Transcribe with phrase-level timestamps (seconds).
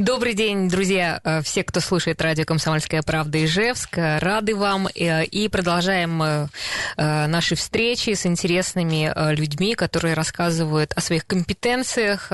[0.00, 3.98] Добрый день, друзья, э, все, кто слушает радио «Комсомольская правда» Ижевск.
[3.98, 6.46] Рады вам э, и продолжаем э,
[6.96, 12.32] наши встречи с интересными людьми, которые рассказывают о своих компетенциях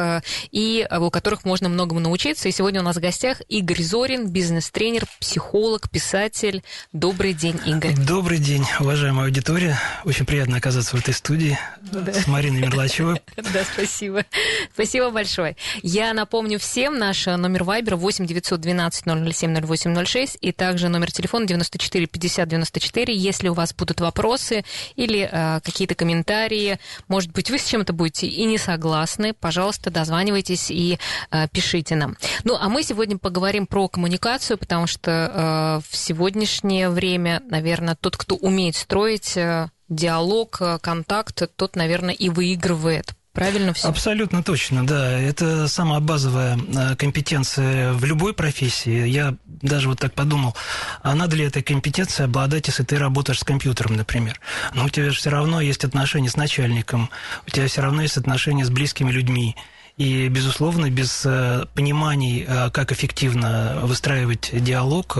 [0.52, 2.48] и у которых можно многому научиться.
[2.48, 6.62] И сегодня у нас в гостях Игорь Зорин, бизнес-тренер, психолог, писатель.
[6.92, 7.96] Добрый день, Игорь.
[7.96, 9.76] Добрый день, уважаемая аудитория.
[10.04, 11.58] Очень приятно оказаться в этой студии
[11.90, 12.12] да.
[12.12, 13.20] с Мариной Мерлачевой.
[13.36, 14.24] Да, спасибо.
[14.72, 15.56] Спасибо большое.
[15.82, 21.46] Я напомню всем наш номер номер Вайбера 8 912 007 0806 и также номер телефона
[21.46, 23.14] 94 50 94.
[23.16, 24.62] Если у вас будут вопросы
[24.94, 30.70] или э, какие-то комментарии, может быть, вы с чем-то будете и не согласны, пожалуйста, дозванивайтесь
[30.70, 30.98] и
[31.30, 32.18] э, пишите нам.
[32.44, 38.18] Ну, а мы сегодня поговорим про коммуникацию, потому что э, в сегодняшнее время, наверное, тот,
[38.18, 43.88] кто умеет строить э, диалог, э, контакт, тот, наверное, и выигрывает Правильно все?
[43.88, 45.20] Абсолютно точно, да.
[45.20, 49.06] Это самая базовая э, компетенция в любой профессии.
[49.06, 50.56] Я даже вот так подумал,
[51.02, 54.40] а надо ли этой компетенции обладать, если ты работаешь с компьютером, например?
[54.72, 57.10] Но у тебя же все равно есть отношения с начальником,
[57.46, 59.54] у тебя все равно есть отношения с близкими людьми.
[59.98, 65.18] И, безусловно, без э, пониманий, э, как эффективно выстраивать диалог,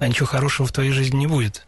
[0.00, 1.66] ничего хорошего в твоей жизни не будет.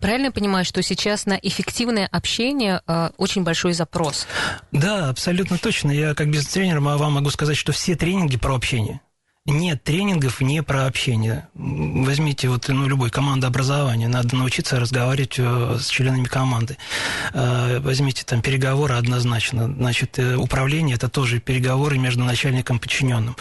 [0.00, 4.26] Правильно я понимаю, что сейчас на эффективное общение э, очень большой запрос?
[4.72, 5.90] Да, абсолютно точно.
[5.90, 9.00] Я как бизнес-тренер вам могу сказать, что все тренинги про общение.
[9.46, 11.46] Нет тренингов не про общение.
[11.54, 16.76] Возьмите вот ну, любой командообразование, надо научиться разговаривать э, с членами команды.
[17.32, 19.72] Э, возьмите там переговоры однозначно.
[19.72, 23.36] Значит, э, управление– это тоже переговоры между начальником и подчиненным.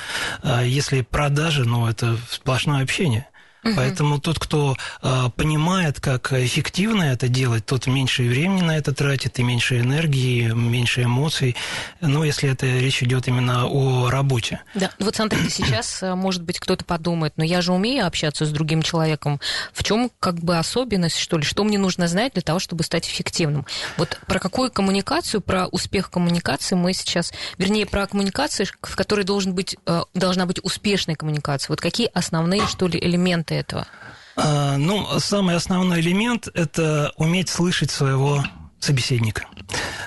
[0.64, 3.28] Если продажи, ну, это сплошное общение.
[3.66, 3.74] Угу.
[3.76, 9.40] Поэтому тот, кто э, понимает, как эффективно это делать, тот меньше времени на это тратит,
[9.40, 11.56] и меньше энергии, меньше эмоций.
[12.00, 14.62] Ну, если это речь идет именно о работе.
[14.76, 18.52] Да, вот смотрите, сейчас, э, может быть, кто-то подумает, но я же умею общаться с
[18.52, 19.42] другим человеком.
[19.74, 21.44] В чем как бы особенность, что ли?
[21.44, 23.66] Что мне нужно знать для того, чтобы стать эффективным?
[23.98, 29.56] Вот про какую коммуникацию, про успех коммуникации мы сейчас, вернее, про коммуникацию, в которой должен
[29.56, 31.70] быть, э, должна быть успешная коммуникация.
[31.70, 33.88] Вот какие основные, что ли, элементы этого?
[34.36, 38.44] А, ну, самый основной элемент– это уметь слышать своего
[38.80, 39.46] собеседника.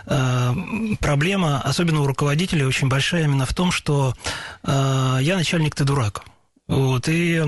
[0.06, 0.54] А,
[1.00, 4.14] проблема, особенно у руководителей, очень большая именно в том, что
[4.62, 6.22] а, я начальник, ты дурак.
[6.68, 7.42] Вот, и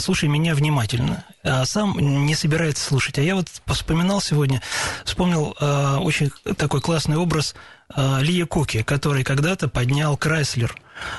[0.00, 1.24] слушай меня внимательно.
[1.44, 1.96] А сам
[2.26, 3.18] не собирается слушать.
[3.18, 4.60] А я вот вспоминал сегодня,
[5.04, 7.54] вспомнил э, очень такой классный образ
[7.94, 10.74] э, Лия Коки, который когда-то поднял Крайслер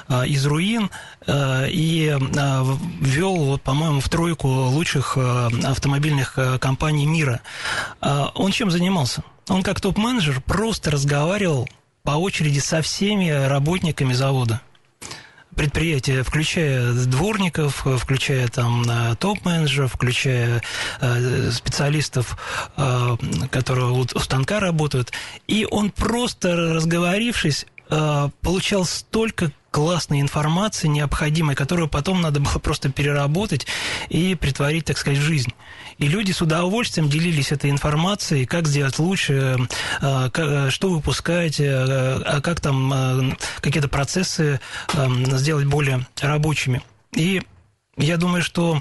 [0.10, 0.90] э, из руин
[1.28, 2.18] э, и э,
[3.00, 7.40] ввел, вот, по-моему, в тройку лучших э, автомобильных э, компаний мира.
[8.02, 9.24] Э, он чем занимался?
[9.48, 11.70] Он как топ-менеджер просто разговаривал
[12.04, 14.60] по очереди со всеми работниками завода
[15.56, 20.62] предприятия, включая дворников, включая там э, топ-менеджеров, включая
[21.02, 22.38] э, специалистов,
[22.78, 23.18] э,
[23.52, 25.12] которые у станка работают.
[25.48, 27.66] И он просто разговорившись,
[28.42, 33.68] получал столько классной информации необходимой, которую потом надо было просто переработать
[34.08, 35.52] и притворить, так сказать, в жизнь.
[35.98, 39.68] И люди с удовольствием делились этой информацией, как сделать лучше,
[40.02, 44.62] э, э, что выпускаете, э, а как там какие-то процессы
[44.94, 46.82] сделать более рабочими.
[47.14, 47.42] И
[47.98, 48.80] я думаю, что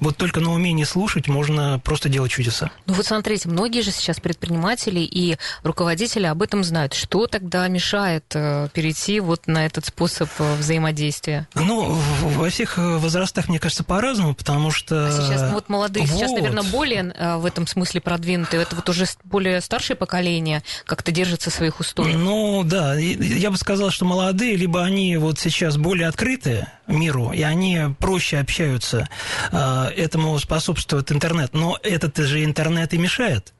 [0.00, 2.70] вот только на умении слушать можно просто делать чудеса.
[2.86, 6.94] Ну вот смотрите, многие же сейчас предприниматели и руководители об этом знают.
[6.94, 11.46] Что тогда мешает э, перейти вот на этот способ э, взаимодействия?
[11.54, 15.06] Ну, во всех э, возрастах, мне кажется, по-разному, потому что...
[15.06, 16.16] А сейчас, ну вот молодые вот.
[16.16, 16.92] сейчас, наверное, более
[17.38, 18.62] в этом смысле продвинутые.
[18.62, 22.16] Это вот уже более старшее поколение как-то держится своих устоев.
[22.16, 22.96] Ну, да.
[22.96, 28.38] Я бы сказал, что молодые, либо они вот сейчас более открытые миру, и они проще
[28.38, 29.08] общаются
[29.50, 31.54] этому способствует интернет.
[31.54, 33.52] Но этот же интернет и мешает.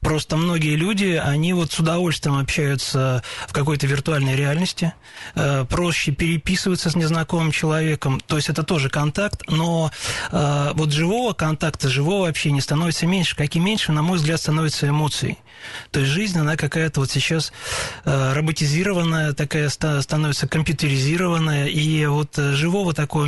[0.00, 4.94] Просто многие люди, они вот с удовольствием общаются в какой-то виртуальной реальности,
[5.34, 9.90] э, проще переписываться с незнакомым человеком, то есть это тоже контакт, но
[10.30, 14.88] э, вот живого контакта, живого общения становится меньше, как и меньше, на мой взгляд, становится
[14.88, 15.38] эмоций.
[15.90, 17.52] То есть жизнь, она какая-то вот сейчас
[18.04, 23.26] э, роботизированная, такая становится компьютеризированная, и вот живого такого,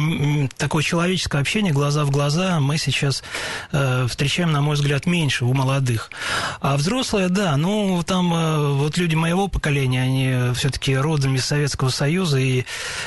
[0.56, 3.24] такого человеческого общения глаза в глаза мы сейчас
[3.72, 6.10] встречаем, на мой взгляд, меньше у молодых.
[6.60, 11.88] А взрослые, да, ну, там э, вот люди моего поколения, они все-таки родом из Советского
[11.88, 12.64] Союза, и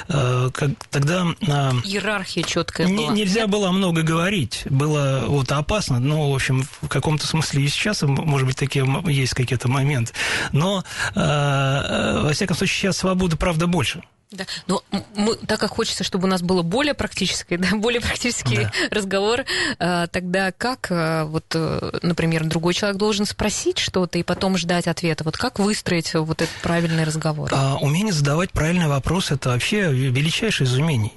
[0.07, 1.27] э, как, тогда...
[1.41, 3.13] Э, Иерархия четкая была.
[3.13, 3.49] Нельзя Нет?
[3.49, 8.47] было много говорить, было вот опасно, ну, в общем, в каком-то смысле и сейчас, может
[8.47, 10.13] быть, такие есть какие-то моменты,
[10.51, 10.83] но,
[11.15, 14.01] э, во всяком случае, сейчас свободы, правда, больше.
[14.33, 14.45] Да.
[14.67, 14.83] Но
[15.15, 18.71] мы, так как хочется, чтобы у нас было более практическое, да, более практический да.
[18.91, 19.45] разговор,
[19.79, 24.87] э, тогда как, э, вот, э, например, другой человек должен спросить что-то и потом ждать
[24.87, 25.23] ответа?
[25.23, 27.49] Вот как выстроить вот этот правильный разговор?
[27.51, 31.13] А, умение задавать правильные вопросы– это вообще величайшее из умений.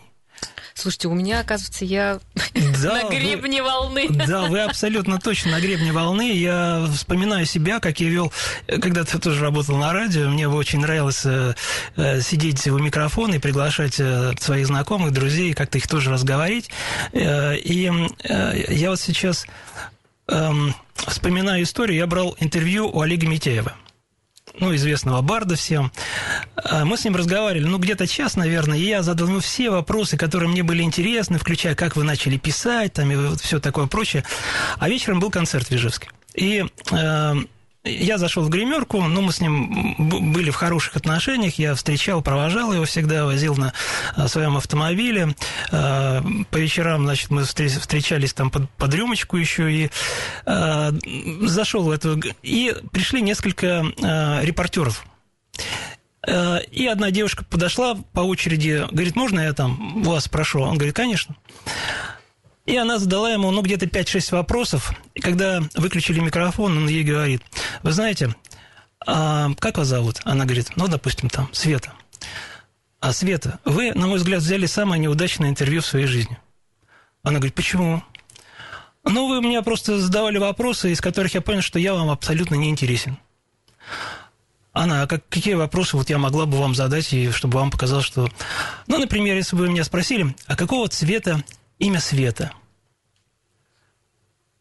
[0.76, 2.20] Слушайте, у меня, оказывается, я
[2.82, 4.08] да, на гребне вы, волны.
[4.10, 6.32] Да, вы абсолютно точно на гребне волны.
[6.32, 8.30] Я вспоминаю себя, как я вел,
[8.66, 11.54] когда-то тоже работал на радио, мне очень нравилось э,
[11.96, 16.68] э, сидеть у микрофона и приглашать э, своих знакомых, друзей, как-то их тоже разговорить.
[17.12, 17.90] Э, и
[18.24, 19.46] э, я вот сейчас
[20.28, 20.52] э,
[20.94, 23.74] вспоминаю историю, я брал интервью у Олега Митяева
[24.58, 25.92] ну, известного Барда всем.
[26.56, 30.16] А мы с ним разговаривали, ну, где-то час, наверное, и я задал ему все вопросы,
[30.16, 34.24] которые мне были интересны, включая, как вы начали писать, там, и вот все такое прочее.
[34.78, 36.08] А вечером был концерт в Ижевске.
[36.34, 37.34] И э,
[37.86, 42.72] я зашел в гримерку, ну, мы с ним были в хороших отношениях, я встречал, провожал
[42.72, 43.72] его всегда, возил на
[44.14, 45.34] а, своем автомобиле.
[45.70, 49.90] А, по вечерам, значит, мы встречались там под, под рюмочку еще, и
[50.44, 50.92] а,
[51.42, 52.20] зашел в эту...
[52.42, 53.84] И пришли несколько
[54.42, 55.04] репортеров.
[56.26, 60.60] И одна девушка подошла по очереди, говорит, можно я там вас спрошу?
[60.60, 61.36] Он говорит, конечно.
[62.66, 64.92] И она задала ему, ну, где-то 5-6 вопросов.
[65.14, 67.42] И когда выключили микрофон, он ей говорит,
[67.82, 68.34] вы знаете,
[69.06, 70.20] а как вас зовут?
[70.24, 71.92] Она говорит, ну, допустим, там, Света.
[73.00, 76.38] А Света, вы, на мой взгляд, взяли самое неудачное интервью в своей жизни.
[77.22, 78.02] Она говорит, почему?
[79.04, 82.68] Ну, вы мне просто задавали вопросы, из которых я понял, что я вам абсолютно не
[82.68, 83.16] интересен.
[84.72, 88.04] Анна, а как, какие вопросы вот я могла бы вам задать, и чтобы вам показалось,
[88.04, 88.28] что...
[88.88, 91.44] Ну, например, если бы вы меня спросили, а какого цвета
[91.78, 92.52] имя Света.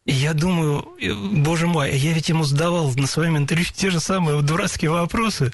[0.06, 0.86] И я думаю,
[1.32, 5.52] боже мой, я ведь ему задавал на своем интервью те же самые дурацкие вопросы.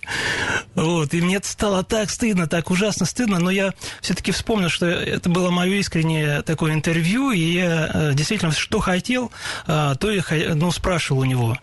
[0.75, 3.73] Вот, и мне стало так стыдно, так ужасно стыдно, но я
[4.03, 9.33] все-таки вспомнил, что это было мое искреннее такое интервью, и я э, действительно что хотел,
[9.67, 10.21] а, то и
[10.55, 11.57] ну, спрашивал у него.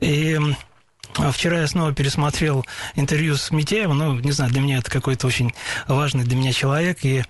[0.00, 0.38] И
[1.32, 5.52] вчера я снова пересмотрел интервью с Митяевым, ну, не знаю, для меня это какой-то очень
[5.86, 7.24] важный для меня человек, и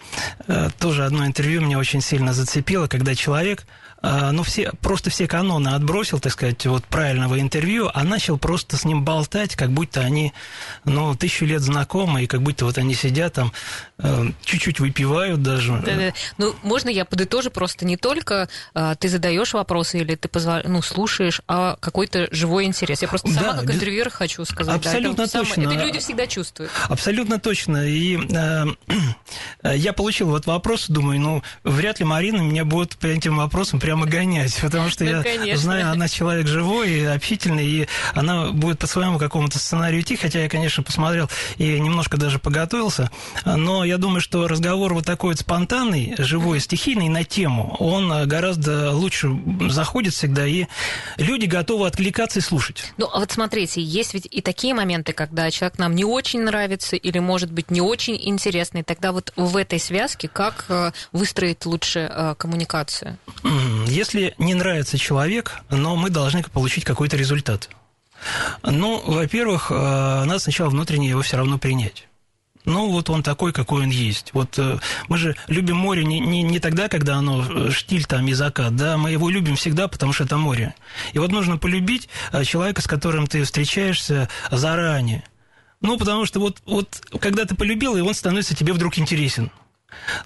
[0.47, 3.67] э, тоже одно интервью меня очень сильно зацепило, когда человек
[4.07, 8.77] а, ну, все, просто все каноны отбросил, так сказать, вот правильного интервью, а начал просто
[8.77, 10.35] с ним болтать, как будто они,
[10.85, 13.51] ну, тысячу лет знакомы, и как будто вот они сидят там,
[13.99, 15.81] э, чуть-чуть выпивают даже.
[15.87, 16.13] Да-да.
[16.37, 20.61] Ну, можно я подытожу просто не только э, ты задаешь вопросы или ты позва...
[20.67, 23.01] ну, слушаешь, а какой-то живой интерес.
[23.01, 24.77] Я просто сама да, как интервьюер хочу сказать.
[24.77, 25.55] Абсолютно да, это точно.
[25.55, 25.77] Самое...
[25.77, 26.71] Это люди всегда чувствуют.
[26.89, 27.87] Абсолютно точно.
[27.89, 28.19] И
[29.63, 33.81] э, я получил вот вопрос, думаю, ну, вряд ли Марина меня будет по этим вопросам
[33.81, 38.81] прям прямо гонять, потому что я знаю, она человек живой и общительный, и она будет
[38.81, 43.11] по своему какому-то сценарию идти, хотя я, конечно, посмотрел и немножко даже поготовился,
[43.45, 48.91] но я думаю, что разговор вот такой вот спонтанный, живой, стихийный на тему, он гораздо
[48.91, 49.31] лучше
[49.69, 50.67] заходит всегда, и
[51.19, 52.93] люди готовы откликаться и слушать.
[52.97, 56.97] Ну, а вот смотрите, есть ведь и такие моменты, когда человек нам не очень нравится
[56.97, 62.11] или, может быть, не очень интересный, тогда вот в этой связке как э, выстроить лучше
[62.11, 63.19] э, коммуникацию?
[63.87, 67.69] Если не нравится человек, но мы должны получить какой-то результат.
[68.63, 72.09] Ну, во-первых, э, надо сначала внутренне его все равно принять.
[72.65, 74.31] Ну, вот он такой, какой он есть.
[74.33, 74.79] Вот э,
[75.09, 78.75] мы же любим море не, не, не тогда, когда оно э, штиль там и закат,
[78.75, 80.75] да, мы его любим всегда, потому что это море.
[81.13, 82.09] И вот нужно полюбить
[82.45, 85.25] человека, с которым ты встречаешься заранее.
[85.81, 89.51] Ну, потому что вот, вот когда ты полюбил, и он становится тебе вдруг интересен.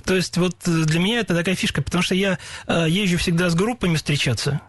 [0.04, 3.50] То есть вот э, для меня это такая фишка, потому что я э, езжу всегда
[3.50, 4.60] с группами встречаться.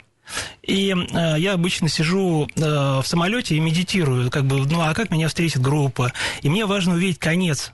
[0.63, 5.27] И э, я обычно сижу в самолете и медитирую, как бы, ну а как меня
[5.27, 6.13] встретит группа?
[6.41, 7.74] И мне важно увидеть конец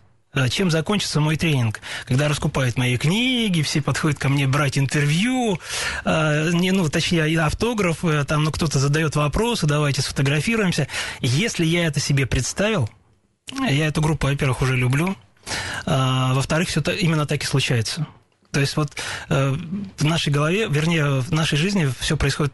[0.49, 5.59] чем закончится мой тренинг, когда раскупают мои книги, все подходят ко мне брать интервью,
[6.05, 10.87] не, ну, точнее, автографы, там, ну, кто-то задает вопросы, давайте сфотографируемся.
[11.21, 12.89] Если я это себе представил,
[13.61, 15.15] я эту группу, во-первых, уже люблю,
[15.85, 18.07] а, во-вторых, все именно так и случается.
[18.55, 18.95] То есть вот
[19.27, 19.53] э,
[19.97, 22.53] в нашей голове, вернее, в нашей жизни все происходит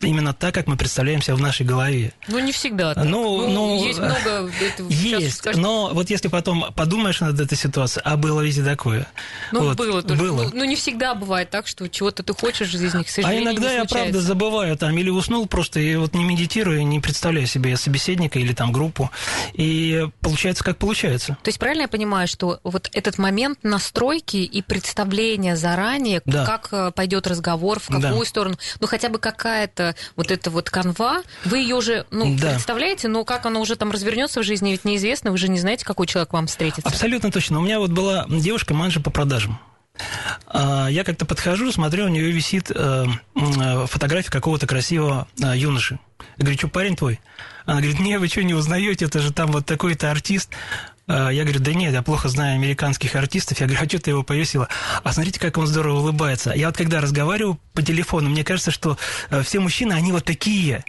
[0.00, 2.12] именно так, как мы представляем себя в нашей голове.
[2.28, 3.04] Ну, не всегда так.
[3.04, 4.50] Ну, ну, есть много...
[4.60, 5.60] Это, есть, скажете...
[5.60, 9.06] но вот если потом подумаешь над этой ситуацией, а было ведь и такое.
[9.52, 10.22] Ну, вот, было только.
[10.22, 10.44] Было.
[10.44, 13.44] Ну, ну, не всегда бывает так, что чего-то ты хочешь в жизни, к А сожалению,
[13.44, 17.76] иногда я, правда, забываю там, или уснул просто, и вот не медитирую, не представляю себе
[17.76, 19.10] собеседника или там группу,
[19.54, 21.36] и получается, как получается.
[21.42, 26.44] То есть правильно я понимаю, что вот этот момент настройки и представления заранее, да.
[26.44, 28.24] как э, пойдет разговор, в какую да.
[28.24, 32.50] сторону, ну, хотя бы какая-то вот эта вот канва, вы ее уже, ну, да.
[32.50, 35.84] представляете, но как она уже там развернется в жизни, ведь неизвестно, вы же не знаете,
[35.84, 36.88] какой человек вам встретится.
[36.88, 37.58] Абсолютно точно.
[37.58, 39.58] У меня вот была девушка, менеджер по продажам.
[40.46, 43.06] А, я как-то подхожу, смотрю, у нее висит э,
[43.86, 45.98] фотография какого-то красивого э, юноши.
[46.36, 47.20] Я говорю, что парень твой?
[47.64, 50.50] Она говорит, не, вы что, не узнаете, это же там вот такой-то артист.
[51.08, 53.58] А, я говорю, да нет, я плохо знаю американских артистов.
[53.60, 54.68] Я говорю, а что ты его повесила?
[55.02, 56.52] А смотрите, как он здорово улыбается.
[56.54, 58.98] Я вот когда разговариваю по телефону, мне кажется, что
[59.30, 60.84] э, все мужчины, они вот такие.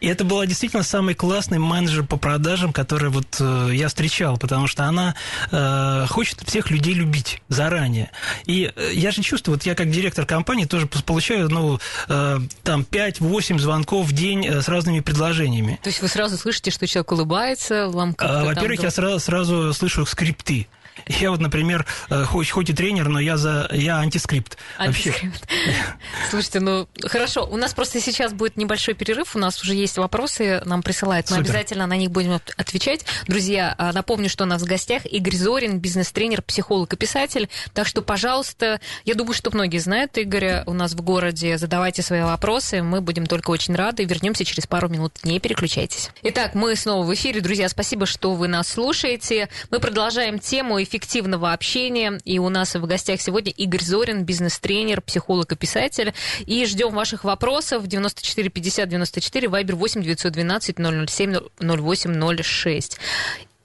[0.00, 4.66] И это была действительно самый классный менеджер по продажам, который вот э, я встречал, потому
[4.66, 5.14] что она
[5.50, 8.10] э, хочет всех людей любить заранее.
[8.44, 12.86] И э, я же чувствую, вот я как директор компании тоже получаю, ну, э, там
[12.90, 15.78] 5-8 звонков в день э, с разными предложениями.
[15.82, 18.84] То есть вы сразу слышите, что человек улыбается, вам как-то Во-первых, там...
[18.84, 20.68] я сразу, сразу слышу скрипты.
[21.06, 24.56] Я вот, например, э, хоть, хоть и тренер, но я за я антискрипт.
[24.78, 25.46] Антискрипт.
[26.30, 27.46] Слушайте, ну хорошо.
[27.46, 29.36] У нас просто сейчас будет небольшой перерыв.
[29.36, 31.30] У нас уже есть вопросы, нам присылают.
[31.30, 31.50] Мы Супер.
[31.50, 33.04] обязательно на них будем отвечать.
[33.26, 37.48] Друзья, а, напомню, что у нас в гостях Игорь Зорин, бизнес-тренер, психолог и писатель.
[37.72, 41.58] Так что, пожалуйста, я думаю, что многие знают Игоря у нас в городе.
[41.58, 42.82] Задавайте свои вопросы.
[42.82, 44.04] Мы будем только очень рады.
[44.04, 45.12] Вернемся через пару минут.
[45.22, 46.10] Не переключайтесь.
[46.22, 47.40] Итак, мы снова в эфире.
[47.40, 49.48] Друзья, спасибо, что вы нас слушаете.
[49.70, 52.18] Мы продолжаем тему эффективного общения.
[52.24, 56.14] И у нас в гостях сегодня Игорь Зорин, бизнес-тренер, психолог и писатель.
[56.46, 62.98] И ждем ваших вопросов 94 50 94, вайбер 8 912 007 08 06.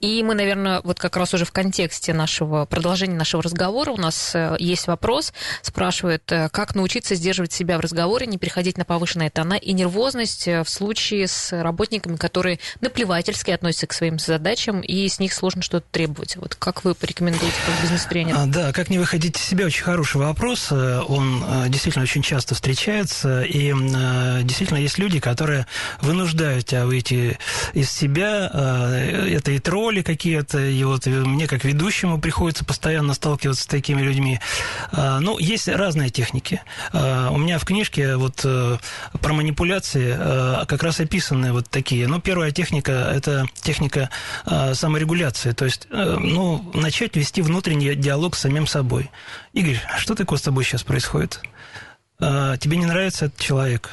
[0.02, 4.34] И мы, наверное, вот как раз уже в контексте нашего продолжения нашего разговора у нас
[4.34, 5.32] э, есть вопрос.
[5.62, 10.48] Спрашивает, э, как научиться сдерживать себя в разговоре, не переходить на повышенные тона и нервозность
[10.48, 15.62] э, в случае с работниками, которые наплевательски относятся к своим задачам, и с них сложно
[15.62, 16.34] что-то требовать.
[16.34, 18.34] Вот как вы порекомендуете как бизнес-тренер?
[18.36, 20.72] А, да, как не выходить из себя, очень хороший вопрос.
[20.72, 23.72] Он действительно очень часто встречается, и
[24.42, 25.68] действительно есть люди, которые
[26.00, 27.38] вынуждают тебя выйти
[27.72, 28.50] из себя.
[29.30, 34.00] Это и тролль, роли какие-то, и вот мне как ведущему приходится постоянно сталкиваться с такими
[34.00, 34.40] людьми.
[34.90, 36.62] А, ну, есть разные техники.
[36.92, 38.78] А, у меня в книжке вот э,
[39.20, 42.08] про манипуляции э, как раз описаны вот такие.
[42.08, 44.08] Ну, первая техника– это техника
[44.46, 49.10] а, саморегуляции, то есть, э, ну, начать вести внутренний диалог с самим собой.
[49.52, 51.40] Игорь, что такое с тобой сейчас происходит?
[52.18, 53.90] Тебе не нравится этот человек?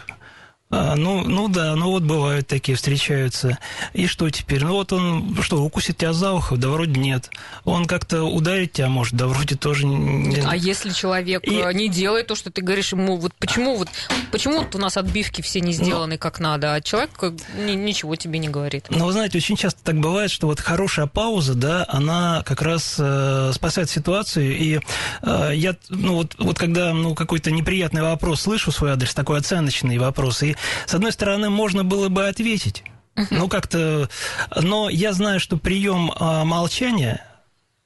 [0.72, 3.58] А, ну, ну да, ну вот бывают такие, встречаются.
[3.94, 4.64] И что теперь?
[4.64, 6.58] Ну вот он, что, укусит тебя за ухо?
[6.58, 7.32] Да вроде нет.
[7.64, 10.46] Он как-то ударит тебя, может, да вроде тоже нет.
[10.48, 11.56] А если человек и...
[11.56, 13.88] Э, не делает то, что ты говоришь ему, вот почему вот,
[14.32, 17.10] почему вот у нас отбивки все не сделаны ну, как надо, а человек
[17.58, 18.86] ничего тебе не говорит?
[18.92, 22.96] Ну, вы знаете, очень часто так бывает, что вот хорошая пауза, да, она как раз
[23.00, 24.80] э, спасает ситуацию, и
[25.24, 29.98] э, я, ну вот, вот когда, ну, какой-то неприятный вопрос слышу свой адрес, такой оценочный
[29.98, 32.84] вопрос, и с одной стороны, можно было бы ответить,
[33.30, 34.10] ну, как-то...
[34.56, 37.26] Но я знаю, что прием а, молчания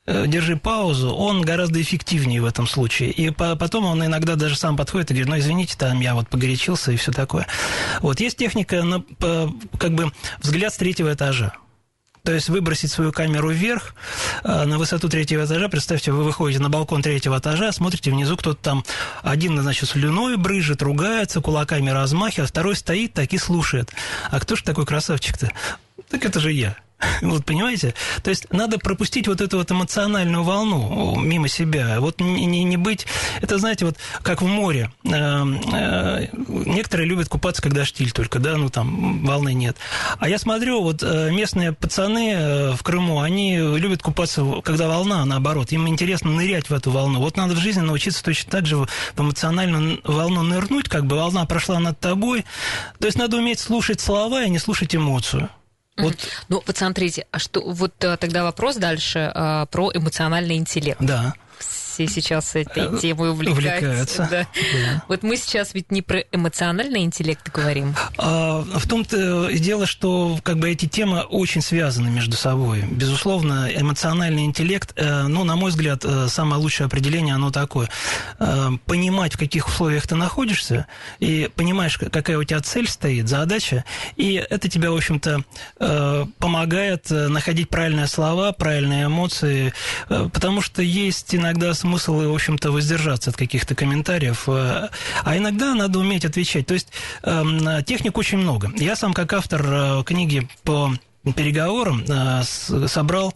[0.06, 3.12] э, держи паузу, он гораздо эффективнее в этом случае.
[3.12, 6.92] И потом он иногда даже сам подходит и говорит, ну, извините, там я вот погорячился
[6.92, 7.48] и все такое.
[8.02, 8.84] Вот есть техника,
[9.80, 11.54] как бы взгляд с третьего этажа.
[12.26, 13.96] То есть выбросить свою камеру вверх
[14.46, 15.68] э, на высоту третьего этажа.
[15.68, 18.86] Представьте, вы выходите на балкон третьего этажа, смотрите внизу, кто-то там
[19.24, 23.92] один, значит, слюной брыжет, ругается, кулаками размахивает, второй стоит так и слушает.
[24.32, 25.52] А кто же такой красавчик-то?
[26.10, 26.78] Так это же я.
[27.22, 27.94] Вот понимаете?
[28.22, 32.00] То есть надо пропустить вот эту вот эмоциональную волну мимо себя.
[32.00, 33.08] Вот не, не, не быть...
[33.42, 34.92] Это, знаете, вот как в море.
[35.06, 35.44] Э,
[35.74, 39.78] э, некоторые любят купаться, когда штиль только, да, ну там волны нет.
[40.20, 45.72] А я смотрю, вот э, местные пацаны в Крыму, они любят купаться, когда волна, наоборот.
[45.72, 47.20] Им интересно нырять в эту волну.
[47.20, 51.46] Вот надо в жизни научиться точно так же в эмоциональную волну нырнуть, как бы волна
[51.46, 52.46] прошла над тобой.
[53.00, 55.50] То есть надо уметь слушать слова и не слушать эмоцию.
[55.98, 56.16] Вот.
[56.50, 61.00] Ну, вот смотрите, а что вот э, тогда вопрос дальше а, про эмоциональный интеллект.
[61.00, 61.36] Да.
[61.94, 64.24] Все сейчас этой темой увлекаются.
[64.24, 64.28] увлекаются.
[64.32, 64.48] Да.
[64.74, 65.04] Да.
[65.08, 67.96] Вот мы сейчас ведь не про эмоциональный интеллект говорим.
[68.18, 72.84] А, в том-то и дело, что как бы эти темы очень связаны между собой.
[72.90, 77.90] Безусловно, эмоциональный интеллект, э, ну, на мой взгляд, э, самое лучшее определение, оно такое.
[78.40, 80.88] Э, Понимать, в каких условиях ты находишься,
[81.20, 83.84] и понимаешь, какая у тебя цель стоит, задача,
[84.16, 85.44] и это тебя, в общем-то,
[85.80, 89.74] э, помогает э, находить правильные слова, правильные эмоции,
[90.10, 94.90] э, потому что есть иногда смысл, в общем-то, воздержаться от каких-то комментариев, э,
[95.24, 96.66] а иногда надо уметь отвечать.
[96.66, 96.88] То есть
[97.24, 98.72] эм, техник очень много.
[98.78, 100.94] Я сам, как автор э, книги по
[101.36, 102.44] переговорам, э,
[102.88, 103.34] собрал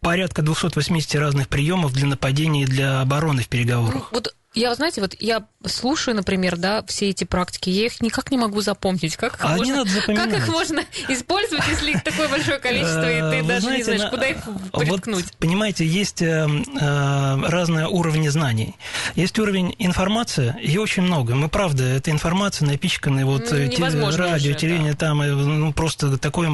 [0.00, 4.10] порядка 280 разных приемов для нападения и для обороны в переговорах.
[4.10, 8.38] Вот я, знаете, вот я слушаю, например, да, все эти практики, я их никак не
[8.38, 9.16] могу запомнить.
[9.16, 13.30] Как их, А можно, как их можно использовать, если их такое большое количество, и Э,
[13.30, 14.36] ты вы даже не знаешь, на- куда их
[14.72, 15.24] вот, приткнуть?
[15.38, 16.48] понимаете, есть э,
[16.80, 18.74] э, разные уровни знаний.
[19.14, 21.34] Есть уровень информации, ее очень много.
[21.34, 25.72] Мы, правда, эта информация напичкана, вот Ну, э, те- радио, уже, телевидение, там э, ну,
[25.72, 26.48] просто такой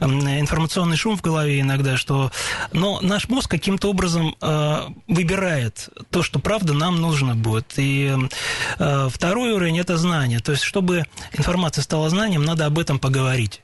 [0.00, 2.30] информационный шум в голове иногда, что...
[2.72, 4.78] Но наш мозг каким-то образом э,
[5.08, 7.72] выбирает то, что правда нам нужно будет.
[7.76, 8.14] И
[8.78, 10.38] э, второй уровень– это знание.
[10.40, 13.60] То есть, чтобы информация стала знанием, надо об этом поговорить.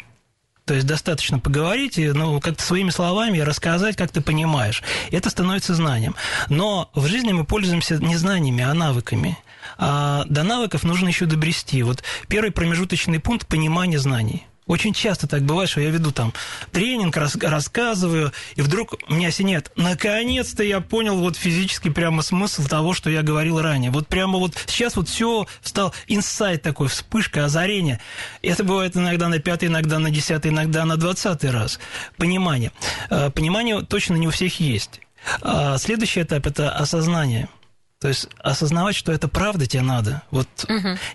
[0.67, 4.83] То есть достаточно поговорить и ну, как-то своими словами рассказать, как ты понимаешь.
[5.13, 6.17] Это становится знанием.
[6.49, 9.39] Но в жизни мы пользуемся не знаниями, а навыками.
[9.79, 11.85] А до навыков нужно еще добрести.
[11.85, 14.45] Вот первый промежуточный пункт– понимание знаний.
[14.67, 16.33] Очень часто так бывает, что я веду там
[16.73, 19.71] тренинг, рас- рассказываю, и вдруг меня осеняет.
[19.77, 23.93] Наконец-то я понял вот физически прямо смысл того, что я говорил ранее.
[23.93, 28.01] Вот прямо вот сейчас вот все стал инсайт такой, вспышка, озарение.
[28.43, 31.79] Это бывает иногда на пятый, иногда на десятый, иногда на двадцатый раз.
[32.17, 32.73] Понимание.
[33.09, 35.01] Э, Понимание точно не у всех есть.
[35.43, 37.49] А Следующий этап– это осознание.
[37.99, 40.23] То есть осознавать, что это правда тебе надо.
[40.31, 40.49] Вот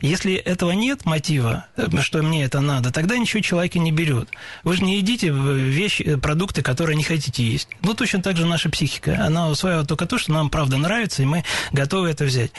[0.01, 4.29] если этого нет мотива, э, что мне это надо, тогда ничего человека не берет.
[4.63, 7.67] Вы же не едите в- вещи, э, продукты, которые не хотите есть.
[7.83, 9.23] Ну, точно так же наша психика.
[9.23, 12.51] Она усваивает только то, что нам правда нравится, и мы готовы это взять.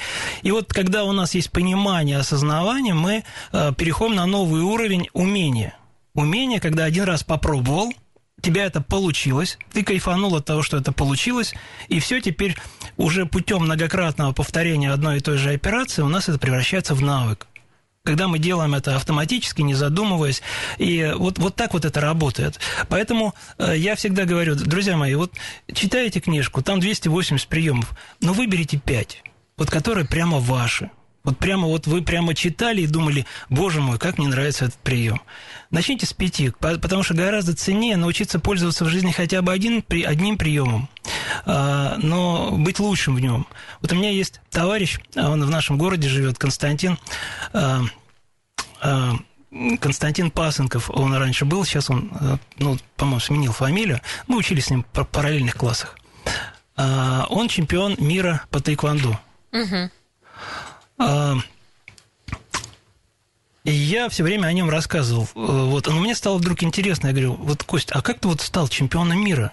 [0.43, 5.77] И вот когда у нас есть понимание, осознавание, мы э, переходим на новый уровень умения.
[6.15, 7.93] Умение, когда один раз попробовал,
[8.43, 11.55] тебя это получилось, ты кайфанул от того, что это получилось,
[11.89, 12.57] и все теперь
[12.97, 17.47] уже путем многократного повторения одной и той же операции у нас это превращается в навык.
[18.05, 20.43] Когда мы делаем это автоматически, не задумываясь,
[20.79, 22.59] и вот, вот так вот это работает.
[22.89, 25.33] Поэтому э, я всегда говорю, друзья мои, вот
[25.73, 29.23] читаете книжку, там 280 приемов, но выберите 5,
[29.57, 30.91] вот которые прямо ваши.
[31.25, 35.21] Вот прямо вот вы прямо читали и думали, боже мой, как мне нравится этот прием.
[35.71, 39.85] Начните с пяти, по- потому что гораздо ценнее научиться пользоваться в жизни хотя бы один,
[40.05, 40.89] одним приемом,
[41.47, 43.47] а, но быть лучшим в нем.
[43.81, 46.99] Вот у меня есть товарищ, он в нашем городе живет, Константин.
[47.53, 47.83] а,
[48.81, 49.13] а,
[49.81, 52.11] Константин Пасынков, он раньше был, сейчас он,
[52.59, 54.01] ну, по-моему, сменил фамилию.
[54.27, 55.99] Мы учились с ним в параллельных классах.
[56.75, 59.21] Он чемпион мира по тайквондо.
[59.53, 59.91] Мгм.
[61.03, 61.37] А,
[63.65, 65.25] я все время о нем рассказывал.
[65.25, 67.09] Э, Вот, но мне стало вдруг интересно.
[67.09, 69.53] Я говорю, вот, Кость, а как ты вот стал чемпионом мира?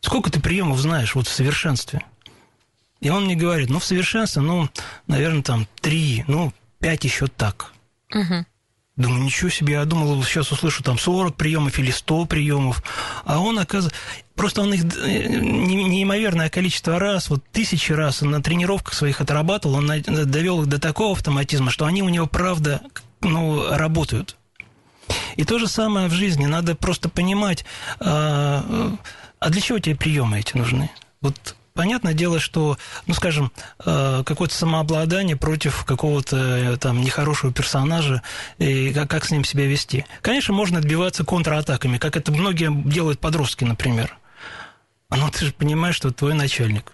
[0.00, 2.02] Сколько ты приемов знаешь вот в совершенстве?
[3.00, 4.68] И он мне говорит, ну, в совершенстве, ну,
[5.06, 7.72] наверное, там три, ну, пять еще так.
[8.10, 8.46] Мгм.
[9.00, 12.82] Думаю, ничего себе, я думал, сейчас услышу там 40 приемов или 100 приемов.
[13.24, 13.98] А он, оказывается,
[14.34, 19.76] просто он их э, не- неимоверное количество раз, вот тысячи раз на тренировках своих отрабатывал,
[19.76, 22.82] он довел их до такого автоматизма, что они у него, правда,
[23.22, 24.36] ну, работают.
[25.36, 26.44] И то же самое в жизни.
[26.44, 27.64] Надо просто понимать,
[28.00, 28.92] а,
[29.38, 30.90] а для чего тебе приемы эти нужны?
[31.22, 38.22] Вот понятное дело, что, ну, скажем, а, какое-то самообладание против какого-то э, там нехорошего персонажа,
[38.58, 40.04] и как, как с ним себя вести.
[40.22, 44.16] Конечно, можно отбиваться контратаками, как это многие делают подростки, например.
[45.10, 46.92] Но ты же понимаешь, что твой начальник.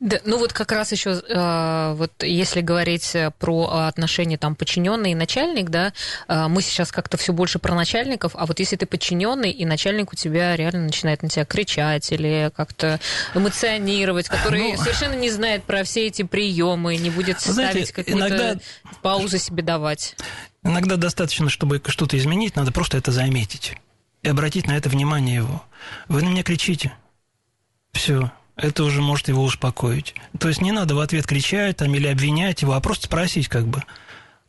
[0.00, 5.12] Да, ну вот как раз еще, э, вот если говорить э, про отношения там подчиненный
[5.12, 5.92] и начальник, да,
[6.26, 10.14] э, мы сейчас как-то все больше про начальников, а вот если ты подчиненный и начальник
[10.14, 12.98] у тебя реально начинает на тебя кричать или как-то
[13.34, 18.28] эмоционировать, который Ну, совершенно не знает про все эти приемы, не будет знаете, ставить какую-то
[18.28, 18.60] иногда-
[19.02, 20.16] паузу себе давать.
[20.62, 23.76] Иногда достаточно, чтобы что-то изменить, надо просто это заметить
[24.22, 25.62] и обратить на это внимание его.
[26.08, 26.94] Вы на меня кричите.
[27.92, 28.32] Все.
[28.56, 30.14] Это уже может его успокоить.
[30.38, 33.66] То есть не надо в ответ кричать там, или обвинять его, а просто спросить как
[33.66, 33.82] бы.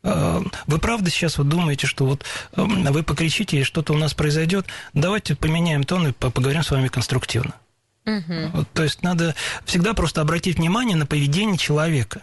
[0.02, 2.24] «Э, Вы правда сейчас вот думаете, что вот
[2.56, 4.66] э, вы покричите, и что-то у нас произойдет?
[4.94, 7.54] Давайте поменяем тон и по- поговорим с вами конструктивно.
[8.04, 8.66] Угу.
[8.74, 12.22] То есть надо всегда просто обратить внимание на поведение человека.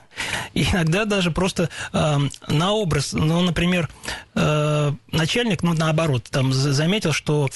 [0.54, 2.18] И иногда даже просто э,
[2.50, 3.88] на образ, ну, например,
[4.36, 7.50] э, начальник, ну, наоборот, там заметил, что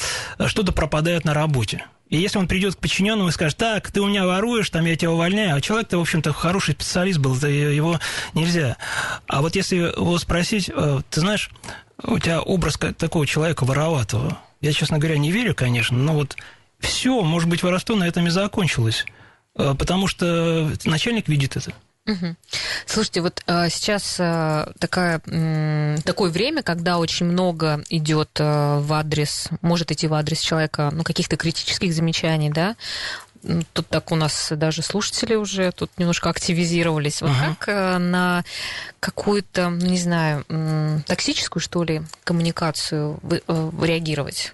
[0.47, 1.86] что-то пропадает на работе.
[2.13, 4.95] И если он придет к подчиненному и скажет, так, ты у меня воруешь, там я
[4.95, 7.99] тебя увольняю, а человек-то, в общем-то, хороший специалист был, его
[8.36, 8.78] нельзя.
[9.26, 11.49] А вот если его спросить, э, ты знаешь,
[12.04, 16.38] у тебя образ такого человека вороватого, я, честно говоря, не верю, конечно, но вот
[16.80, 19.08] все, может быть, воровство на этом и закончилось,
[19.56, 21.73] э, потому что начальник видит это.
[22.05, 22.35] Угу.
[22.85, 28.91] Слушайте, вот а, сейчас а, такая, м, такое время, когда очень много идет а, в
[28.91, 32.75] адрес, может идти в адрес человека, ну, каких-то критических замечаний, да,
[33.73, 37.21] Тут так у нас даже слушатели уже тут немножко активизировались.
[37.21, 37.55] Вот uh-huh.
[37.59, 38.45] как а, на
[39.01, 40.45] какую-то, ну, не знаю,
[41.05, 44.53] токсическую, что ли, коммуникацию а, реагировать?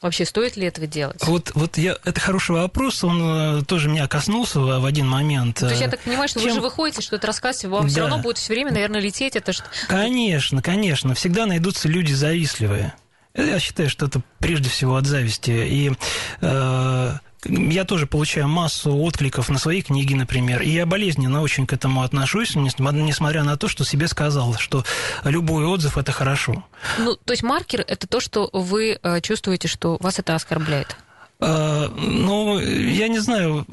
[0.00, 1.20] Вообще, стоит ли этого делать?
[1.24, 5.56] Вот, вот я, это хороший вопрос, он э, тоже меня коснулся в, в один момент.
[5.56, 6.50] То есть я так понимаю, что Чем...
[6.50, 7.88] вы же выходите, что это рассказываете, вам да.
[7.88, 9.64] все равно будет все время, наверное, лететь это что...
[9.88, 12.94] Конечно, конечно, всегда найдутся люди завистливые.
[13.34, 15.50] Я считаю, что это прежде всего от зависти.
[15.50, 15.92] И
[16.40, 17.12] э,
[17.44, 22.02] я тоже получаю массу откликов на свои книги, например, и я болезненно очень к этому
[22.02, 24.84] отношусь, несмотря на то, что себе сказал, что
[25.24, 26.64] любой отзыв– это хорошо.
[26.98, 30.96] Ну, то есть маркер– это то, что вы э, чувствуете, что вас это оскорбляет?
[31.40, 33.64] А, ну, я не знаю,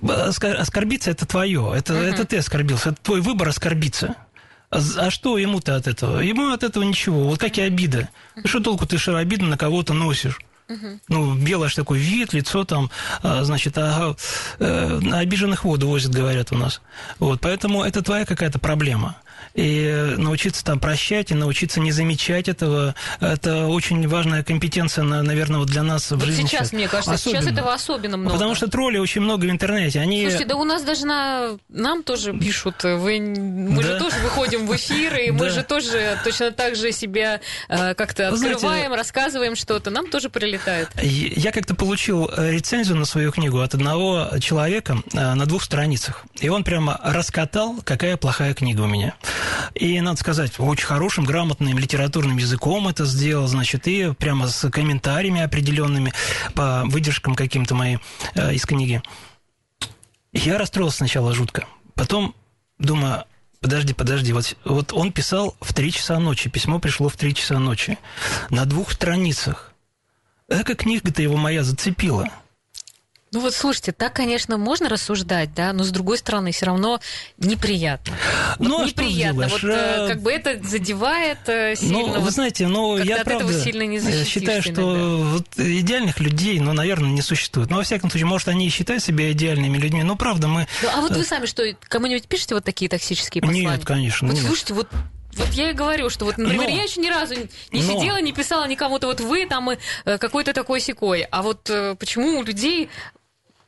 [0.00, 2.12] оскорбиться это твое, это, uh-huh.
[2.14, 4.14] это ты оскорбился, это твой выбор оскорбиться.
[4.70, 6.20] А, а что ему-то от этого?
[6.20, 7.24] Ему от этого ничего.
[7.24, 8.08] Вот как и обида.
[8.44, 10.38] Что толку ты что обиду на кого-то носишь?
[10.68, 11.00] Угу.
[11.08, 12.90] Ну, белый такой вид, лицо там,
[13.22, 14.14] а, значит, а,
[14.60, 16.80] а, обиженных воду возят, говорят у нас.
[17.18, 19.16] Вот, поэтому это твоя какая-то проблема
[19.54, 25.68] и научиться там прощать, и научиться не замечать этого, это очень важная компетенция, наверное, вот
[25.68, 26.42] для нас вот в жизни.
[26.42, 27.42] сейчас, сейчас, мне кажется, особенно.
[27.42, 28.34] сейчас этого особенно много.
[28.34, 30.00] Потому что тролли очень много в интернете.
[30.00, 30.22] Они...
[30.22, 31.58] Слушайте, да у нас даже на...
[31.68, 33.18] нам тоже пишут, вы...
[33.20, 33.94] мы да?
[33.94, 38.28] же тоже выходим в эфир, и мы же тоже точно так же себя э, как-то
[38.28, 40.57] открываем, рассказываем что-то, нам тоже прилетает.
[41.02, 46.24] Я как-то получил э, рецензию на свою книгу от одного человека э, на двух страницах,
[46.40, 49.14] и он прямо раскатал, какая плохая книга у меня.
[49.74, 55.40] И, надо сказать, очень хорошим, грамотным литературным языком это сделал, значит, и прямо с комментариями
[55.40, 56.12] определенными
[56.54, 58.00] по выдержкам каким-то моим
[58.34, 59.02] э, из книги.
[60.32, 61.66] Я расстроился сначала жутко.
[61.94, 62.34] Потом
[62.78, 63.24] думаю,
[63.60, 67.58] подожди, подожди, вот, вот он писал в 3 часа ночи, письмо пришло в 3 часа
[67.58, 67.98] ночи,
[68.50, 69.67] на двух страницах.
[70.48, 72.28] Эка книга-то его моя зацепила.
[73.30, 76.98] Ну вот слушайте, так, конечно, можно рассуждать, да, но с другой стороны, все равно
[77.36, 78.14] неприятно.
[78.58, 79.48] Вот ну, а неприятно.
[79.48, 80.08] Вот а...
[80.08, 81.98] как бы это задевает э, сильно.
[81.98, 87.10] Ну, вы знаете, ну я правда сильно не считаю, что вот идеальных людей, ну, наверное,
[87.10, 87.68] не существует.
[87.68, 90.66] Но во всяком случае, может, они и считают себя идеальными людьми, но правда мы.
[90.82, 93.68] Ну, а вот вы сами что, кому-нибудь пишете вот такие токсические послания?
[93.68, 94.26] Нет, конечно.
[94.26, 94.46] Вот нет.
[94.46, 94.88] слушайте, вот
[95.38, 98.20] вот я и говорю, что вот, например, но, я еще ни разу не но, сидела,
[98.20, 99.70] не писала никому-то, вот вы там
[100.04, 101.22] какой-то такой секой.
[101.30, 102.90] А вот почему у людей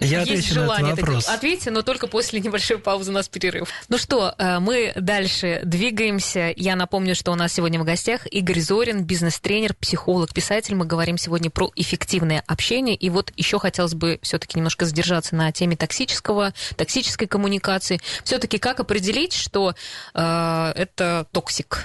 [0.01, 0.89] я есть отвечу желание.
[0.89, 1.29] На этот вопрос.
[1.29, 3.69] Ответьте, но только после небольшой паузы у нас перерыв.
[3.89, 6.53] Ну что, э, мы дальше двигаемся.
[6.57, 10.75] Я напомню, что у нас сегодня в гостях Игорь Зорин, бизнес-тренер, психолог, писатель.
[10.75, 12.95] Мы говорим сегодня про эффективное общение.
[12.97, 18.01] И вот еще хотелось бы все-таки немножко задержаться на теме токсического, токсической коммуникации.
[18.25, 19.75] Все-таки как определить, что
[20.15, 21.85] э, это токсик?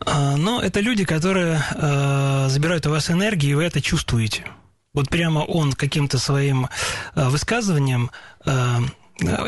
[0.00, 4.44] А, ну, это люди, которые э, забирают у вас энергию, и вы это чувствуете.
[4.94, 6.68] Вот прямо он каким-то своим
[7.14, 8.10] э, высказыванием
[8.44, 8.78] э,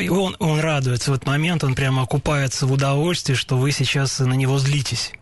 [0.09, 4.33] он, он радуется в этот момент, он прямо купается в удовольствии, что вы сейчас на
[4.33, 5.12] него злитесь.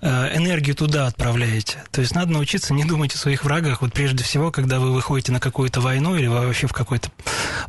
[0.00, 1.82] Э, энергию туда отправляете.
[1.90, 3.82] То есть надо научиться не думать о своих врагах.
[3.82, 7.10] Вот прежде всего, когда вы выходите на какую-то войну или вообще в какой-то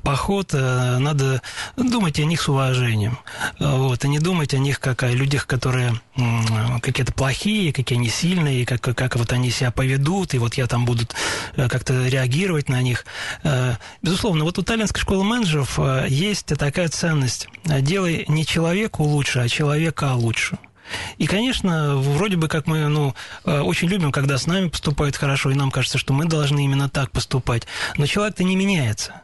[0.01, 1.41] поход, э, надо
[1.77, 3.19] думать о них с уважением.
[3.60, 5.93] Э, вот, и не думать о них как о людях, которые
[6.82, 10.86] какие-то плохие, какие они сильные, как, как вот они себя поведут, и вот я там
[10.86, 11.08] буду
[11.56, 13.06] как-то реагировать на них.
[14.03, 17.47] Безусловно, вот у таллинской школы менеджеров есть такая ценность.
[17.65, 20.60] Делай не человеку лучше, а человека лучше.
[21.17, 23.15] И, конечно, вроде бы как мы ну,
[23.45, 26.89] э, очень любим, когда с нами поступают хорошо, и нам кажется, что мы должны именно
[26.89, 27.67] так поступать.
[27.97, 29.23] Но человек-то не меняется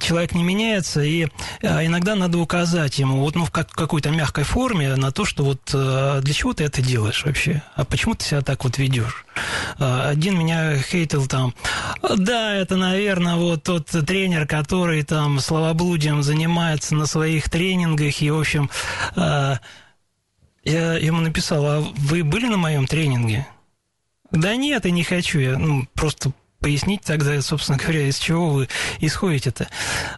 [0.00, 1.26] человек не меняется, и
[1.60, 5.70] э, иногда надо указать ему вот, ну, в какой-то мягкой форме на то, что вот
[5.72, 9.24] э, для чего ты это делаешь вообще, а почему ты себя так вот ведешь.
[9.78, 11.54] Один меня хейтил там,
[12.02, 18.38] да, это, наверное, вот тот тренер, который там словоблудием занимается на своих тренингах, и, в
[18.38, 18.70] общем,
[20.64, 23.46] я ему написал, а вы были на моем тренинге?
[24.30, 25.38] Да нет, я не хочу.
[25.38, 28.68] Я ну, просто пояснить тогда, собственно говоря, из чего вы
[29.00, 29.68] исходите-то.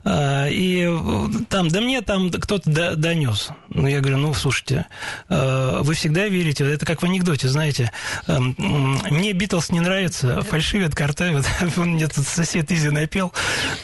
[0.04, 0.86] А, и
[1.48, 3.48] там, да мне там кто-то донес.
[3.70, 4.86] Ну, я говорю, ну, слушайте,
[5.28, 7.90] а, вы всегда верите, это как в анекдоте, знаете,
[8.26, 13.32] а, мне Битлз не нравится, фальшивят, картавят, он мне тут сосед Изи напел.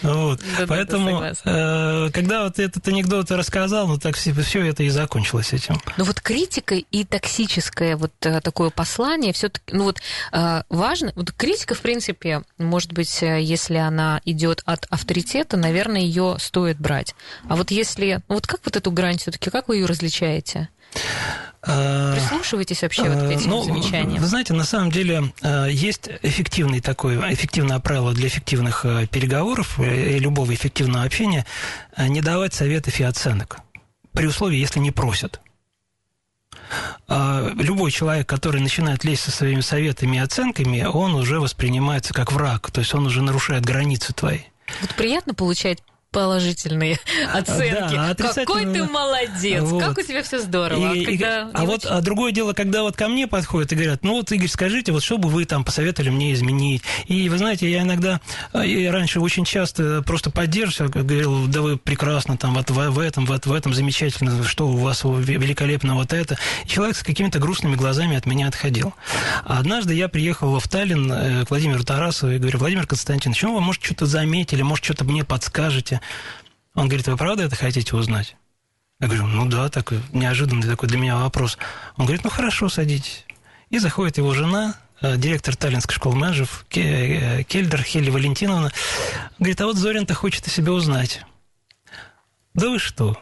[0.02, 0.40] Вот.
[0.58, 5.54] Да, Поэтому, да, когда вот этот анекдот рассказал, ну, так все, все это и закончилось
[5.54, 5.80] этим.
[5.96, 10.00] Ну, вот критика и токсическое вот э, такое послание, все-таки, ну, вот
[10.68, 16.36] важно, вот критика, в принципе, может быть, э, если она идет от авторитета, наверное, ее
[16.38, 17.14] стоит брать.
[17.48, 18.20] А вот если...
[18.28, 20.68] Ну вот как вот эту грань все-таки, как вы ее различаете?
[21.62, 24.20] А, Прислушивайтесь вообще вот к этим ну, замечаниям?
[24.20, 29.78] Вы знаете, на самом деле э, есть эффективный такой, эффективное правило для эффективных э, переговоров
[29.78, 31.46] и любого эффективного общения–
[31.98, 33.58] не давать советов и оценок,
[34.12, 35.40] при условии, если не просят.
[37.08, 42.32] А, любой человек, который начинает лезть со своими советами и оценками, он уже воспринимается как
[42.32, 44.40] враг, то есть он уже нарушает границы твои.
[44.80, 46.98] Вот приятно получать положительные
[47.32, 47.94] оценки.
[47.94, 49.82] Да, Какой ты молодец, вот.
[49.82, 50.92] как у тебя все здорово.
[50.94, 51.42] И, когда...
[51.42, 54.30] и, а вот а другое дело, когда вот ко мне подходят и говорят, ну вот,
[54.32, 56.82] Игорь, скажите, вот что бы вы там посоветовали мне изменить?
[57.06, 58.20] И вы знаете, я иногда,
[58.54, 63.24] я раньше очень часто просто поддерживал, говорил, да вы прекрасно там вот в, в этом,
[63.26, 66.38] вот в этом замечательно, что у вас великолепно вот это.
[66.64, 68.94] И человек с какими-то грустными глазами от меня отходил.
[69.44, 73.54] А однажды я приехал в Таллин э, к Владимиру Тарасову и говорю, Владимир Константинович, ну
[73.54, 75.99] вы, может, что-то заметили, может, что-то мне подскажете.
[76.74, 78.36] Он говорит, вы правда это хотите узнать?
[79.00, 81.56] Я говорю, ну да, так неожиданный такой для меня вопрос.
[81.96, 83.24] Он говорит, ну хорошо, садитесь.
[83.70, 88.72] И заходит его жена, э, директор Таллинской школы менеджеров, э, Кельдер Хелли Валентиновна.
[89.38, 91.24] Говорит, а вот Зорин-то хочет о себе узнать.
[92.52, 93.18] Да вы что?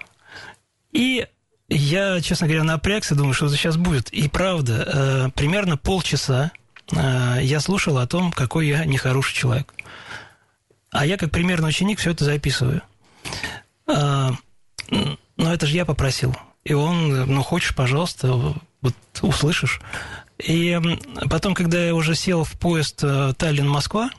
[0.91, 1.27] И
[1.69, 4.09] я, честно говоря, напрягся, думаю, что сейчас будет.
[4.11, 6.51] И правда, э, примерно полчаса
[6.91, 9.75] я слушал о том, какой я нехороший человек.
[10.91, 12.83] А я, как примерный ученик, все это записываю.
[13.87, 14.33] А,
[15.37, 16.35] но это же я попросил.
[16.65, 19.81] И он, ну, хочешь, пожалуйста, вот услышишь.
[20.39, 20.79] И
[21.29, 24.11] потом, когда я уже сел в поезд э, Таллин-Москва,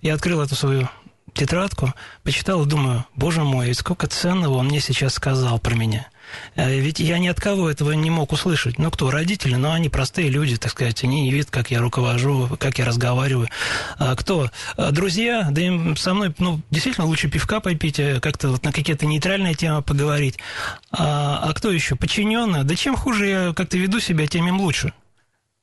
[0.00, 0.88] я открыл эту свою
[1.34, 1.94] тетрадку,
[2.24, 6.08] почитал и думаю, боже мой, ведь сколько ценного он мне сейчас сказал про меня.
[6.56, 8.78] Э, ведь я ни от кого этого не мог услышать.
[8.78, 9.10] Ну, кто?
[9.10, 11.02] Родители, но они простые люди, так сказать.
[11.04, 13.48] Они не видят, как я руковожу, как я разговариваю.
[13.98, 14.50] А кто?
[14.76, 18.72] А друзья, да им со мной, ну, действительно, лучше пивка попить, э, как-то вот на
[18.72, 20.38] какие-то нейтральные темы поговорить.
[20.90, 21.96] А, а кто еще?
[21.96, 22.64] Подчиненные?
[22.64, 24.92] Да чем хуже я как-то веду себя, тем им лучше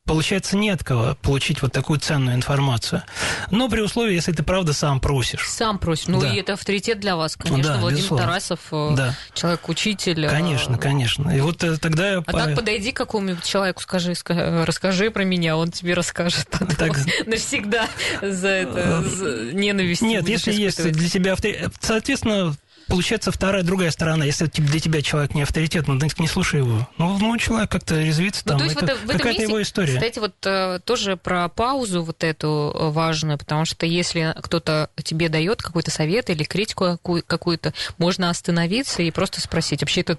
[0.10, 3.04] получается, не от кого получить вот такую ценную информацию.
[3.52, 5.48] Но при условии, если ты правда сам просишь.
[5.48, 6.08] Сам просишь.
[6.08, 6.34] Ну, да.
[6.34, 7.74] и это авторитет для вас, конечно.
[7.74, 8.26] Да, Владимир безусловно.
[8.26, 9.16] Тарасов, э, да.
[9.36, 10.26] человек-учитель.
[10.26, 11.30] Э, конечно, конечно.
[11.30, 12.18] И вот э, тогда...
[12.18, 12.32] А по...
[12.32, 16.70] так подойди к какому-нибудь человеку, скажи, расскажи про меня, он тебе расскажет потом.
[16.70, 16.98] Так...
[17.28, 17.88] Навсегда
[18.20, 20.02] за это, за ненависть.
[20.02, 21.72] Нет, если есть для тебя авторитет...
[21.82, 22.56] Соответственно,
[22.90, 24.26] получается вторая, другая сторона.
[24.26, 26.88] Если для тебя человек не авторитет, ну, не слушай его.
[26.98, 28.68] Ну, ну человек как-то резвится ну, там.
[28.68, 29.96] Ну, это какая-то его история.
[29.96, 35.30] Кстати, вот э, тоже про паузу вот эту э, важную, потому что если кто-то тебе
[35.30, 40.18] дает какой-то совет или критику какую-то, можно остановиться и просто спросить, вообще это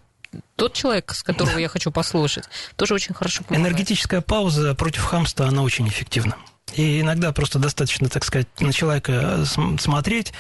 [0.57, 2.45] тот человек, с которого я хочу послушать,
[2.77, 3.73] тоже очень хорошо помогает.
[3.73, 6.37] Энергетическая пауза против хамства, она очень эффективна.
[6.77, 9.45] И иногда просто достаточно, так сказать, на человека
[9.79, 10.33] смотреть,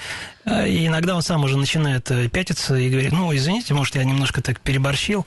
[0.44, 4.04] э, и иногда он сам уже начинает э, пятиться и говорит, ну, извините, может, я
[4.04, 5.26] немножко так переборщил.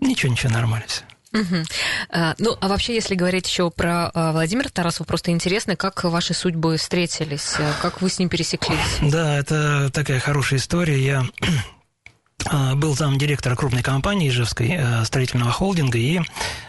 [0.00, 1.02] Ничего, ничего, нормально все.
[1.32, 1.64] Угу.
[2.10, 6.34] А, ну, а вообще, если говорить еще про а, Владимира Тарасова, просто интересно, как ваши
[6.34, 8.78] судьбы встретились, как вы с ним пересеклись?
[9.00, 11.02] Да, это такая хорошая история.
[11.02, 11.24] Я
[12.74, 16.20] был зам директора крупной компании Ижевской э, строительного холдинга, и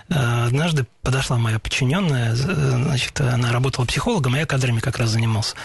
[0.10, 5.56] однажды подошла моя подчиненная, значит, она работала психологом, а я кадрами как раз занимался.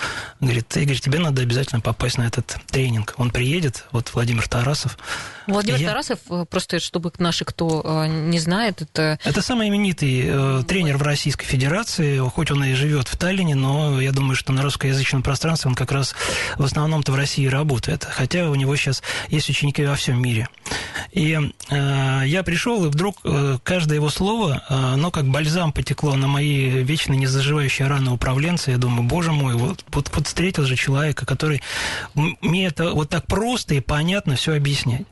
[0.40, 3.14] Говорит, Игорь, тебе надо обязательно попасть на этот тренинг.
[3.18, 4.96] Он приедет, вот Владимир Тарасов.
[5.46, 5.88] Владимир я...
[5.88, 9.18] Тарасов, э, просто чтобы наши, кто э, не знает, это...
[9.24, 14.00] Это самый именитый э, тренер в Российской Федерации, хоть он и живет в Таллине, но
[14.00, 16.14] я думаю, что на русскоязычном пространстве он как раз
[16.56, 20.48] в основном-то в России работает, хотя у него сейчас есть ученики во всем мире.
[21.12, 21.38] И
[21.70, 26.26] э, я пришел, и вдруг э, каждое его слово, э, оно как бальзам потекло на
[26.26, 28.70] мои вечно незаживающие раны управленца.
[28.70, 31.62] Я думаю, боже мой, вот, вот, вот встретил же человека, который
[32.14, 35.06] мне это вот так просто и понятно все объясняет.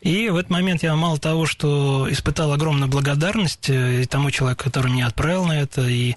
[0.00, 4.92] И в этот момент я мало того, что испытал огромную благодарность э, тому человеку, который
[4.92, 6.14] меня отправил на это, и,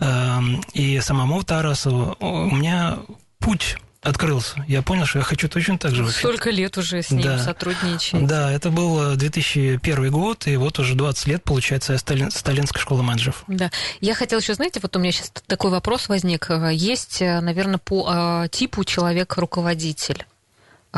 [0.00, 0.40] э,
[0.72, 2.98] и самому Тарасову, у меня
[3.38, 4.64] путь открылся.
[4.66, 6.02] Я понял, что я хочу точно так же.
[6.02, 6.18] Вообще.
[6.18, 7.38] Столько лет уже с ним да.
[7.38, 8.26] сотрудничаете.
[8.26, 13.02] Да, это был 2001 год, и вот уже 20 лет, получается, я Сталин, Сталинская школа
[13.02, 13.44] менеджеров.
[13.46, 13.70] Да.
[14.00, 16.48] Я хотела еще, знаете, вот у меня сейчас такой вопрос возник.
[16.72, 20.24] Есть, наверное, по типу человек-руководитель.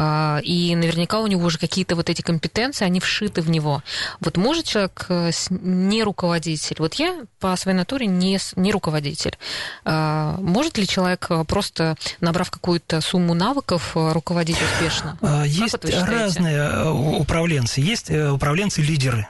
[0.03, 3.83] А, и наверняка у него уже какие-то вот эти компетенции, они вшиты в него.
[4.21, 6.77] Вот может человек э, не руководитель?
[6.79, 9.37] Вот я по своей натуре не, не руководитель.
[9.85, 15.19] А, может ли человек, э, просто набрав какую-то сумму навыков, э, руководить успешно?
[15.21, 17.83] А, есть разные управленцы.
[17.83, 19.29] Есть управленцы-лидеры.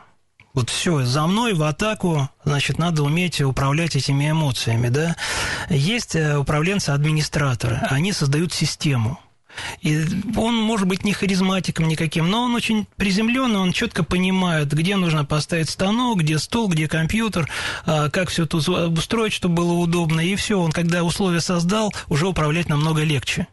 [0.54, 5.16] Вот все, за мной в атаку, значит, надо уметь управлять этими эмоциями, да.
[5.68, 9.18] Есть управленцы-администраторы, они создают систему.
[9.82, 10.04] И
[10.36, 15.24] он может быть не харизматиком никаким, но он очень приземленный, он четко понимает, где нужно
[15.24, 17.48] поставить станок, где стол, где компьютер,
[17.86, 20.20] а, как все тут устроить, чтобы было удобно.
[20.20, 23.46] И все, он когда условия создал, уже управлять намного легче.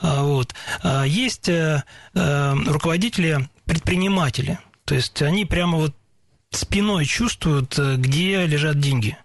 [0.00, 0.54] А, вот.
[0.82, 1.82] А, есть э,
[2.14, 4.58] э, руководители, предприниматели.
[4.84, 5.94] То есть они прямо вот
[6.50, 9.16] спиной чувствуют, э, где лежат деньги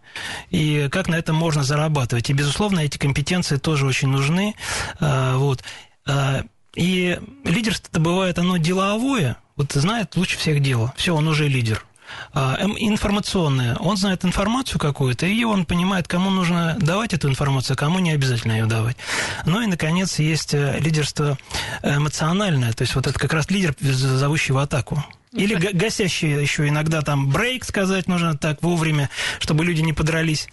[0.50, 2.30] и как на этом можно зарабатывать.
[2.30, 4.56] И, безусловно, эти компетенции тоже очень нужны.
[5.02, 5.62] Вот.
[6.08, 6.44] А,
[6.76, 11.86] и лидерство это бывает оно деловое, вот знает лучше всех дело, все, он уже лидер.
[12.34, 17.78] А, информационное, он знает информацию какую-то, и он понимает, кому нужно давать эту информацию, а
[17.78, 18.98] кому не обязательно ее давать.
[19.46, 21.38] Ну и, наконец, есть э, лидерство
[21.82, 25.04] эмоциональное, то есть вот это как раз лидер, зовущий в атаку.
[25.36, 30.48] Или гасящий еще иногда там брейк сказать нужно так вовремя, чтобы люди не подрались.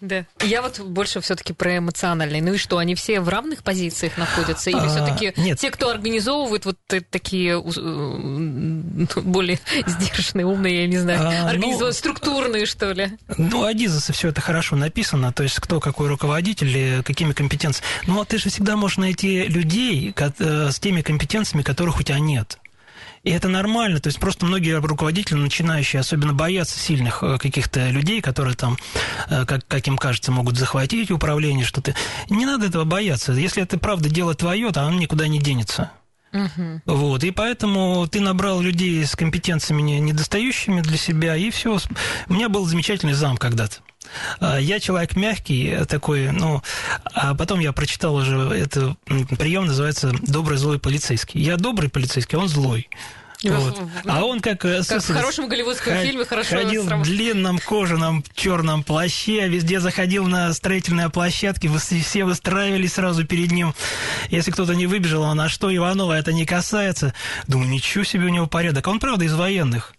[0.00, 0.24] Да.
[0.42, 2.40] Я вот больше все-таки про эмоциональный.
[2.40, 4.70] Ну и что, они все в равных позициях находятся?
[4.70, 6.78] Или а, все-таки те, кто организовывают вот
[7.10, 13.10] такие э, более сдержанные, умные, я не знаю, а, организовывают ну, структурные, что ли?
[13.36, 17.88] Ну, Адизеса все это хорошо написано, то есть кто какой руководитель, какими компетенциями.
[18.06, 22.58] Но ты же всегда можешь найти людей э, с теми компетенциями, которых у тебя нет.
[23.28, 24.00] И это нормально.
[24.00, 28.78] То есть просто многие руководители начинающие особенно боятся сильных э, каких-то людей, которые там,
[29.28, 31.94] э, как, как им кажется, могут захватить управление, что-то.
[32.30, 33.32] Не надо этого бояться.
[33.34, 35.90] Если это правда дело твое, то оно никуда не денется.
[36.32, 36.80] Угу.
[36.86, 41.78] Вот, и поэтому ты набрал людей с компетенциями недостающими для себя, и все.
[42.28, 43.76] У меня был замечательный зам когда-то.
[44.40, 46.62] А, я человек мягкий такой, ну,
[47.12, 48.96] а потом я прочитал уже, это
[49.38, 51.42] прием называется «добрый злой полицейский».
[51.42, 52.88] Я добрый полицейский, он злой.
[53.44, 53.78] Вот.
[54.06, 54.60] А он как...
[54.60, 60.26] Как в хорошем голливудском ход, фильме хорошо Ходил в длинном кожаном черном плаще, везде заходил
[60.26, 63.74] на строительные площадки, все выстраивались сразу перед ним.
[64.30, 67.14] Если кто-то не выбежал, а на что Иванова это не касается?
[67.46, 68.86] Думаю, ничего себе у него порядок.
[68.88, 69.94] А он, правда, из военных.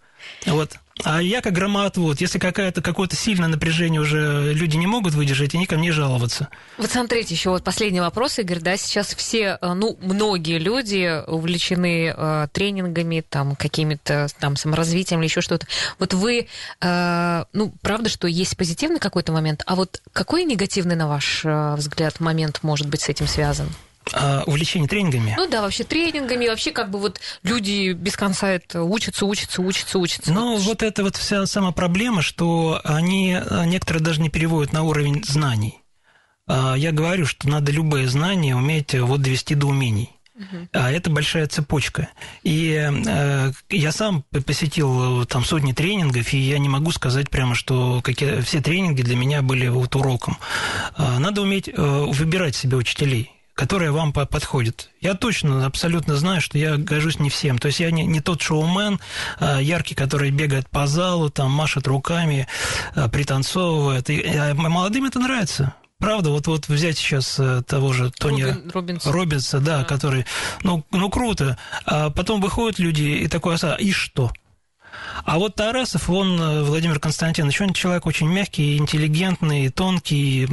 [0.45, 0.77] Вот.
[1.03, 5.65] А я как громоотвод, если какая-то, какое-то сильное напряжение уже люди не могут выдержать, они
[5.65, 6.49] ко мне жаловаться.
[6.77, 12.13] Вот смотрите, еще вот последний вопрос, Игорь, да, сейчас все, э, ну, многие люди увлечены
[12.15, 15.67] э, тренингами, там, какими-то там саморазвитием или еще что-то.
[15.99, 16.47] Вот вы,
[16.81, 21.75] э, ну, правда, что есть позитивный какой-то момент, а вот какой негативный, на ваш э,
[21.75, 23.69] взгляд, момент может быть с этим связан?
[24.13, 25.35] А, увлечение тренингами.
[25.37, 29.99] Ну да, вообще тренингами, вообще как бы вот люди без конца это учатся, учатся, учатся,
[29.99, 30.33] учатся.
[30.33, 34.73] Ну вот, вот это вот вся сама проблема, что они, а, некоторые даже не переводят
[34.73, 35.81] на уровень знаний.
[36.47, 40.11] А, я говорю, что надо любые знания уметь вот довести до умений.
[40.71, 42.07] А это большая цепочка.
[42.43, 48.01] И э, я сам посетил там сотни тренингов, и я не могу сказать прямо, что
[48.01, 50.37] какие, все тренинги для меня были вот уроком.
[50.95, 54.89] А, надо уметь э, выбирать себе учителей которая вам подходит.
[55.01, 57.59] Я точно, абсолютно знаю, что я гожусь не всем.
[57.59, 59.01] То есть я не, не тот шоумен
[59.37, 62.47] а, яркий, который бегает по залу, там машет руками,
[62.95, 64.09] а, пританцовывает.
[64.09, 65.73] И, а молодым это нравится.
[65.97, 70.25] Правда, вот, вот взять сейчас э, того же Тони Робин, Робинса, Робинса да, да, который,
[70.63, 71.57] ну, ну, круто.
[71.85, 74.31] А потом выходят люди и такой, а и что?
[75.25, 80.47] А вот Тарасов, он, э, Владимир Константинович, он человек очень мягкий, интеллигентный, тонкий,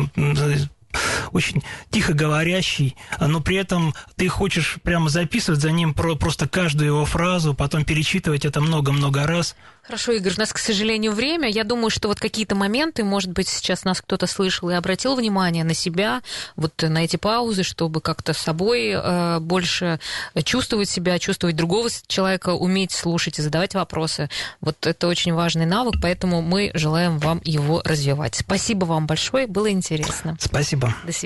[1.33, 7.05] очень тихо говорящий, но при этом ты хочешь прямо записывать за ним просто каждую его
[7.05, 9.57] фразу, потом перечитывать это много-много раз.
[9.87, 11.49] Хорошо, Игорь, у нас, к сожалению, время.
[11.49, 15.63] Я думаю, что вот какие-то моменты, может быть, сейчас нас кто-то слышал и обратил внимание
[15.63, 16.23] на себя,
[16.57, 20.01] вот на эти паузы, чтобы как-то с собой э, больше
[20.43, 24.29] чувствовать себя, чувствовать другого человека, уметь слушать и задавать вопросы.
[24.61, 28.35] Вот это очень важный навык, поэтому мы желаем вам его развивать.
[28.35, 30.37] Спасибо вам большое, было интересно.
[30.41, 30.95] Спасибо.
[31.05, 31.23] До свидания.